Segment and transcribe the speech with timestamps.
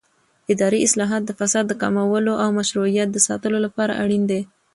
[0.53, 4.41] اداري اصلاحات د فساد د کمولو او مشروعیت د ساتلو لپاره اړین دي